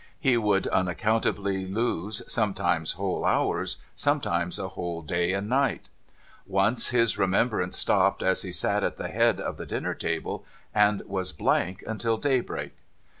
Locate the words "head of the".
9.09-9.65